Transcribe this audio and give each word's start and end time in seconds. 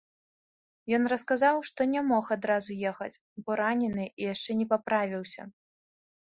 Ён 0.97 1.03
расказаў, 1.13 1.59
што 1.71 1.87
не 1.93 2.01
мог 2.13 2.25
адразу 2.37 2.79
ехаць, 2.93 3.11
бо 3.45 3.61
ранены 3.63 4.11
і 4.19 4.33
яшчэ 4.33 4.51
не 4.65 4.69
паправіўся. 4.75 5.41